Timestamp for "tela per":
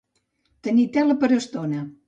0.97-1.31